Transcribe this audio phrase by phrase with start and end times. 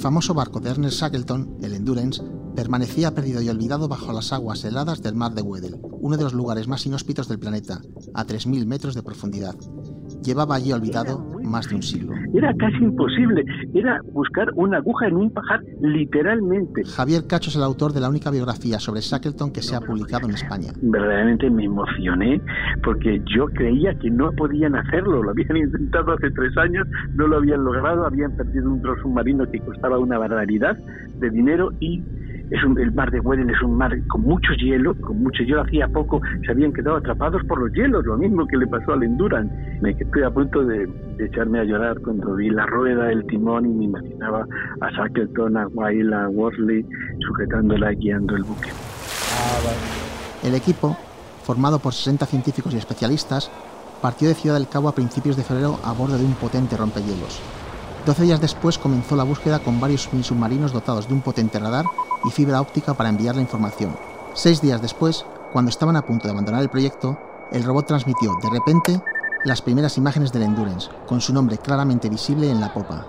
[0.00, 2.22] Famoso barco de Ernest Shackleton, el Endurance,
[2.56, 6.32] permanecía perdido y olvidado bajo las aguas heladas del mar de Weddell, uno de los
[6.32, 7.82] lugares más inhóspitos del planeta,
[8.14, 9.56] a 3.000 metros de profundidad.
[10.22, 12.14] Llevaba allí olvidado más de un siglo.
[12.34, 13.44] Era casi imposible,
[13.74, 16.84] era buscar una aguja en un pajar, literalmente.
[16.84, 20.28] Javier Cacho es el autor de la única biografía sobre Shackleton que se ha publicado
[20.28, 20.72] en España.
[20.80, 22.40] Verdaderamente me emocioné
[22.84, 27.38] porque yo creía que no podían hacerlo, lo habían intentado hace tres años, no lo
[27.38, 30.76] habían logrado, habían perdido un dron submarino que costaba una barbaridad
[31.18, 32.02] de dinero y
[32.50, 35.62] es un, el mar de Weddell es un mar con mucho hielo, con mucho hielo.
[35.62, 39.04] Hacía poco se habían quedado atrapados por los hielos, lo mismo que le pasó al
[39.04, 39.54] Endurance.
[39.80, 40.88] Me quedé a punto de,
[41.20, 44.46] echarme a llorar cuando vi la rueda, el timón y me imaginaba
[44.80, 46.84] a Shackleton, a Weil, a Worsley
[47.20, 48.70] sujetándola y guiando el buque.
[50.42, 50.96] El equipo,
[51.44, 53.50] formado por 60 científicos y especialistas,
[54.02, 57.40] partió de Ciudad del Cabo a principios de febrero a bordo de un potente rompehielos.
[58.06, 61.84] Doce días después comenzó la búsqueda con varios submarinos dotados de un potente radar
[62.24, 63.96] y fibra óptica para enviar la información.
[64.34, 67.18] Seis días después, cuando estaban a punto de abandonar el proyecto,
[67.52, 69.00] el robot transmitió, de repente,
[69.44, 73.06] las primeras imágenes del Endurance, con su nombre claramente visible en la popa.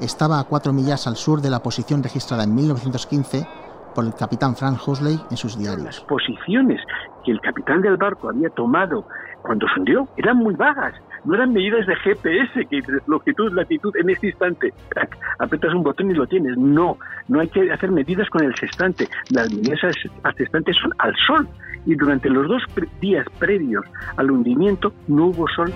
[0.00, 3.46] Estaba a cuatro millas al sur de la posición registrada en 1915
[3.94, 5.84] por el capitán Frank Hosley en sus diarios.
[5.84, 6.80] Las posiciones
[7.24, 9.04] que el capitán del barco había tomado
[9.42, 14.10] cuando se hundió eran muy vagas no eran medidas de GPS, que longitud, latitud, en
[14.10, 14.72] este instante,
[15.38, 16.56] apretas un botón y lo tienes.
[16.56, 16.98] No,
[17.28, 19.08] no hay que hacer medidas con el sextante.
[19.30, 19.80] Las medidas
[20.24, 21.48] al sextante son al sol.
[21.86, 22.62] Y durante los dos
[23.00, 23.84] días previos
[24.16, 25.72] al hundimiento no hubo sol.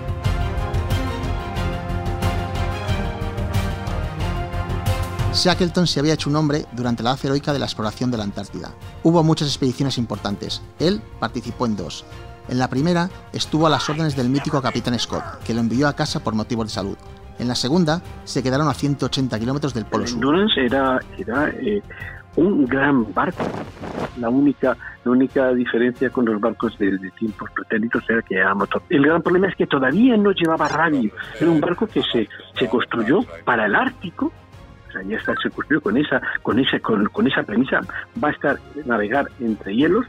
[5.33, 8.23] Shackleton se había hecho un nombre durante la edad heroica de la exploración de la
[8.23, 8.73] Antártida.
[9.03, 10.63] Hubo muchas expediciones importantes.
[10.79, 12.05] Él participó en dos.
[12.49, 15.93] En la primera estuvo a las órdenes del mítico capitán Scott, que lo envió a
[15.93, 16.97] casa por motivos de salud.
[17.39, 20.15] En la segunda se quedaron a 180 kilómetros del Polo Sur.
[20.15, 21.81] Endurance era, era eh,
[22.37, 23.43] un gran barco.
[24.17, 28.81] La única, la única diferencia con los barcos de, tiempos pretéritos era que era motor.
[28.89, 31.11] El gran problema es que todavía no llevaba radio.
[31.39, 32.27] Era un barco que se,
[32.57, 34.31] se construyó para el Ártico
[35.03, 37.81] ya está, se construyó con esa, con esa, con, con, esa premisa,
[38.23, 40.05] va a estar navegar entre hielos,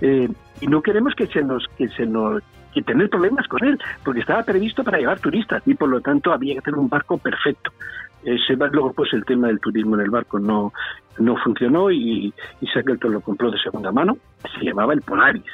[0.00, 0.28] eh,
[0.60, 2.42] y no queremos que se nos, que se nos
[2.72, 6.32] que tener problemas con él, porque estaba previsto para llevar turistas y por lo tanto
[6.32, 7.72] había que tener un barco perfecto.
[8.22, 10.72] Ese, luego pues el tema del turismo en el barco no,
[11.18, 14.18] no funcionó y, y Shackleton lo compró de segunda mano,
[14.58, 15.50] se llamaba el Polaris.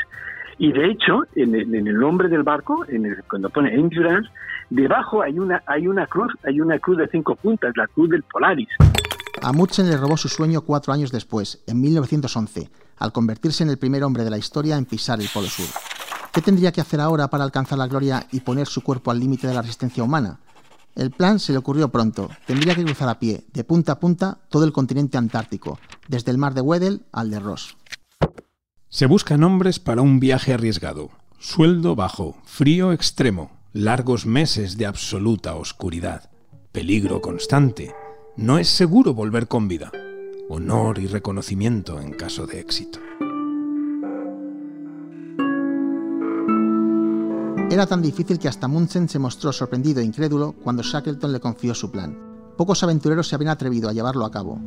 [0.59, 4.31] Y de hecho, en el, nombre del barco, en el, cuando pone Endurance,
[4.71, 8.23] debajo hay una, hay una cruz, hay una cruz de cinco puntas, la cruz del
[8.23, 8.69] Polaris.
[9.43, 14.03] Amundsen le robó su sueño cuatro años después, en 1911, al convertirse en el primer
[14.03, 15.67] hombre de la historia en pisar el Polo Sur.
[16.33, 19.47] ¿Qué tendría que hacer ahora para alcanzar la gloria y poner su cuerpo al límite
[19.47, 20.41] de la resistencia humana?
[20.95, 22.31] El plan se le ocurrió pronto.
[22.47, 25.79] Tendría que cruzar a pie, de punta a punta, todo el continente antártico,
[26.09, 27.77] desde el mar de Weddell al de Ross.
[28.89, 31.11] Se buscan hombres para un viaje arriesgado.
[31.39, 36.31] Sueldo bajo, frío extremo, largos meses de absoluta oscuridad,
[36.73, 37.95] peligro constante.
[38.37, 39.91] No es seguro volver con vida.
[40.49, 43.01] Honor y reconocimiento en caso de éxito.
[47.69, 51.75] Era tan difícil que hasta Munchen se mostró sorprendido e incrédulo cuando Shackleton le confió
[51.75, 52.17] su plan.
[52.57, 54.61] Pocos aventureros se habían atrevido a llevarlo a cabo.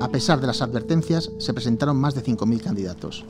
[0.00, 3.24] A pesar de las advertencias, se presentaron más de 5.000 candidatos.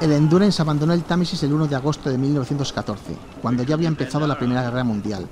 [0.00, 4.26] El Endurance abandonó el Támesis el 1 de agosto de 1914, cuando ya había empezado
[4.26, 5.28] la Primera Guerra Mundial.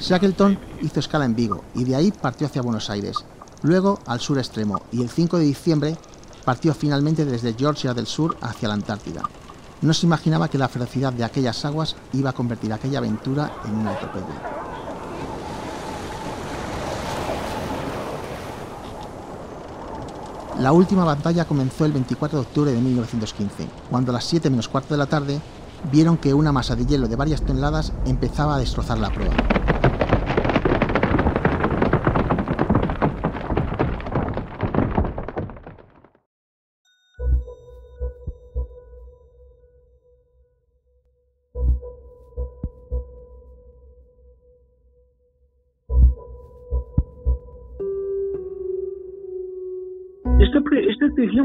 [0.00, 3.16] Shackleton hizo escala en Vigo y de ahí partió hacia Buenos Aires,
[3.62, 5.96] luego al sur extremo y el 5 de diciembre
[6.44, 9.22] partió finalmente desde Georgia del Sur hacia la Antártida.
[9.82, 13.76] No se imaginaba que la ferocidad de aquellas aguas iba a convertir aquella aventura en
[13.76, 14.60] una epopeya.
[20.58, 24.68] La última batalla comenzó el 24 de octubre de 1915, cuando a las 7 menos
[24.68, 25.40] cuarto de la tarde
[25.90, 29.59] vieron que una masa de hielo de varias toneladas empezaba a destrozar la proa.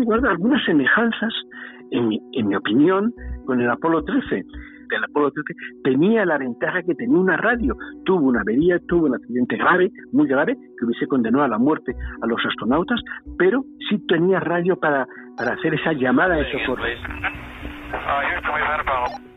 [0.04, 1.34] Guarda algunas semejanzas,
[1.92, 3.13] en mi, en mi opinión,
[3.46, 4.44] con el Apolo 13.
[4.92, 5.54] El Apolo 13
[5.84, 7.75] tenía la ventaja que tenía una radio,
[8.06, 11.96] tuvo una avería, tuvo un accidente grave, muy grave, que hubiese condenado a la muerte
[12.22, 13.02] a los astronautas,
[13.38, 15.07] pero sí tenía radio para,
[15.38, 16.84] para hacer esa llamada de socorro.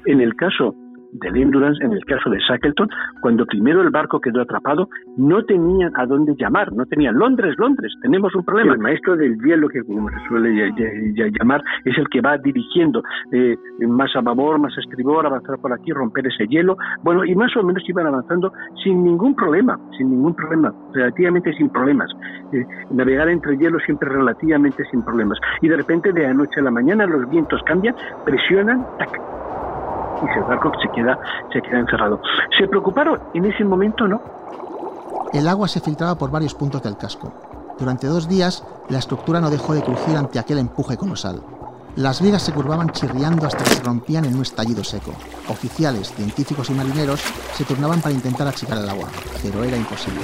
[0.07, 0.75] En el caso
[1.13, 2.89] del Endurance, en el caso de Shackleton,
[3.21, 7.93] cuando primero el barco quedó atrapado, no tenían a dónde llamar, no tenían Londres, Londres,
[8.03, 8.75] tenemos un problema.
[8.75, 10.73] El maestro del hielo, que como se suele
[11.39, 13.03] llamar, es el que va dirigiendo
[13.33, 13.57] eh,
[13.87, 16.77] más a babor, más a estribor, avanzar por aquí, romper ese hielo.
[17.03, 18.53] Bueno, y más o menos iban avanzando
[18.83, 22.11] sin ningún problema, sin ningún problema, relativamente sin problemas.
[22.53, 25.39] Eh, navegar entre hielo siempre relativamente sin problemas.
[25.61, 27.95] Y de repente, de anoche a la mañana, los vientos cambian,
[28.25, 29.11] presionan, tac,
[30.27, 31.19] y barco se queda,
[31.53, 32.21] se queda encerrado.
[32.59, 33.21] ¿Se preocuparon?
[33.35, 34.21] En ese momento no.
[35.33, 37.33] El agua se filtraba por varios puntos del casco.
[37.79, 41.43] Durante dos días, la estructura no dejó de crujir ante aquel empuje colosal.
[41.97, 45.13] Las vigas se curvaban chirriando hasta que se rompían en un estallido seco.
[45.49, 47.21] Oficiales, científicos y marineros
[47.55, 49.09] se turnaban para intentar achicar el agua,
[49.43, 50.21] pero era imposible.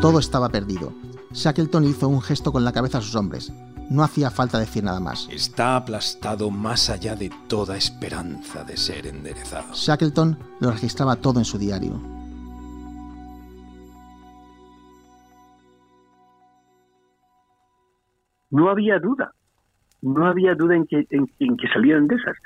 [0.00, 0.92] Todo estaba perdido.
[1.32, 3.52] Shackleton hizo un gesto con la cabeza a sus hombres.
[3.90, 5.28] No hacía falta decir nada más.
[5.32, 9.74] Está aplastado más allá de toda esperanza de ser enderezado.
[9.74, 12.00] Shackleton lo registraba todo en su diario.
[18.50, 19.32] No había duda,
[20.02, 22.36] no había duda en que, en, en que salieran de esas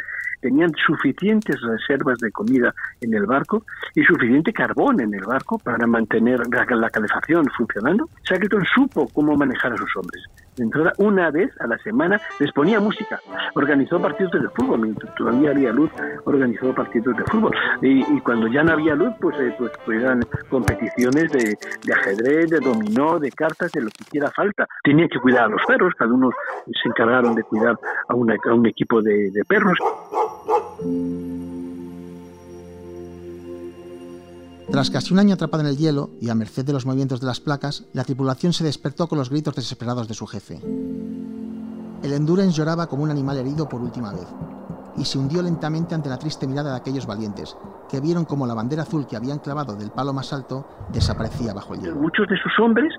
[0.41, 3.65] tenían suficientes reservas de comida en el barco
[3.95, 8.11] y suficiente carbón en el barco para mantener la, calefacción funcionando.
[8.25, 10.23] Shackleton supo cómo manejar a sus hombres.
[10.57, 13.21] De entrada, una vez a la semana les ponía música,
[13.55, 15.91] organizó partidos de fútbol, mientras todavía había luz,
[16.25, 17.55] organizó partidos de fútbol.
[17.83, 21.59] Y, cuando ya no había luz, pues, eh, pues, pues, eran competiciones de,
[21.93, 24.67] ajedrez, de dominó, de cartas, de lo que hiciera falta.
[24.83, 26.31] Tenían que cuidar a los perros, cada uno
[26.67, 27.77] se encargaron de cuidar
[28.09, 29.79] a, un equipo de perros.
[34.71, 37.27] Tras casi un año atrapado en el hielo y a merced de los movimientos de
[37.27, 40.59] las placas, la tripulación se despertó con los gritos desesperados de su jefe.
[42.03, 44.27] El Endurance lloraba como un animal herido por última vez
[44.97, 47.57] y se hundió lentamente ante la triste mirada de aquellos valientes,
[47.91, 51.75] que vieron como la bandera azul que habían clavado del palo más alto desaparecía bajo
[51.75, 51.97] el hielo.
[51.97, 52.93] Muchos de sus hombres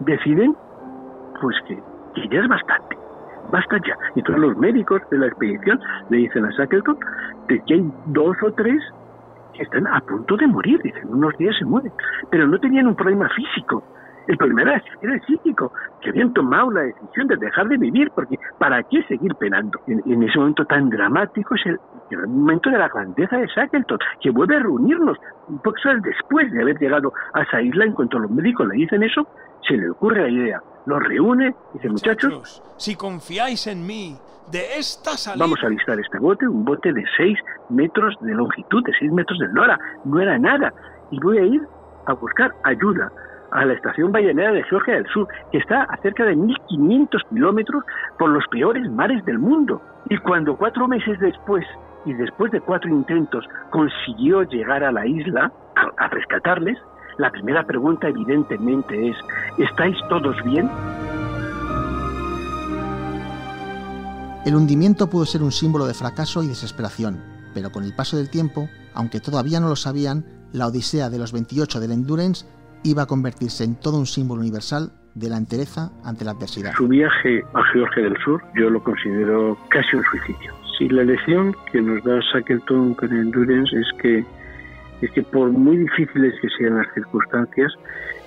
[0.00, 0.56] deciden
[1.40, 1.76] pues que,
[2.14, 2.96] que ya es bastante,
[3.50, 3.96] basta ya.
[4.14, 5.80] Y todos los médicos de la expedición
[6.10, 6.98] le dicen a Shackleton
[7.48, 8.80] que hay dos o tres
[9.58, 11.92] están a punto de morir, dicen, unos días se mueren,
[12.30, 13.82] pero no tenían un problema físico.
[14.28, 18.38] El problema era, el psíquico, que habían tomado la decisión de dejar de vivir, porque
[18.58, 19.80] ¿para qué seguir penando?
[19.88, 24.30] En, ese momento tan dramático es el, el, momento de la grandeza de Shackleton, que
[24.30, 25.18] vuelve a reunirnos
[25.48, 29.02] un poco después de haber llegado a esa isla, en cuanto los médicos le dicen
[29.02, 29.26] eso,
[29.66, 34.16] se le ocurre la idea, los reúne, dice muchachos, si confiáis en mí,
[34.50, 35.44] de esta salida...
[35.44, 37.38] Vamos a alistar este bote, un bote de 6
[37.70, 40.72] metros de longitud, de 6 metros de eslora, no era nada,
[41.10, 41.62] y voy a ir
[42.06, 43.10] a buscar ayuda
[43.52, 47.84] a la estación ballenera de Georgia del Sur, que está a cerca de 1.500 kilómetros
[48.18, 49.80] por los peores mares del mundo.
[50.08, 51.64] Y cuando cuatro meses después,
[52.06, 55.52] y después de cuatro intentos, consiguió llegar a la isla
[55.98, 56.78] a rescatarles,
[57.18, 59.16] la primera pregunta evidentemente es,
[59.58, 60.68] ¿estáis todos bien?
[64.44, 67.20] El hundimiento pudo ser un símbolo de fracaso y desesperación,
[67.54, 71.32] pero con el paso del tiempo, aunque todavía no lo sabían, la Odisea de los
[71.32, 72.44] 28 del Endurance
[72.82, 76.72] iba a convertirse en todo un símbolo universal de la entereza ante la adversidad.
[76.76, 80.54] Su viaje a Georgia del Sur yo lo considero casi un suicidio.
[80.78, 84.24] Si la lección que nos da Shackleton con el Endurance es que
[85.02, 87.72] es que por muy difíciles que sean las circunstancias,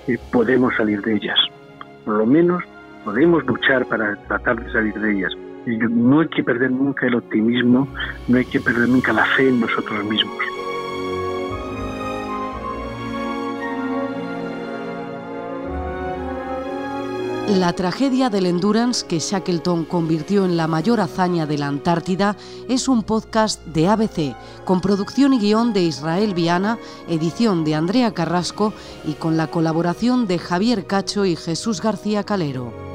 [0.08, 1.38] eh, podemos salir de ellas.
[2.04, 2.64] Por lo menos
[3.04, 5.32] podemos luchar para tratar de salir de ellas.
[5.90, 7.88] No hay que perder nunca el optimismo,
[8.28, 10.55] no hay que perder nunca la fe en nosotros mismos.
[17.48, 22.36] La tragedia del Endurance que Shackleton convirtió en la mayor hazaña de la Antártida
[22.68, 24.36] es un podcast de ABC,
[24.66, 28.74] con producción y guion de Israel Viana, edición de Andrea Carrasco
[29.06, 32.95] y con la colaboración de Javier Cacho y Jesús García Calero.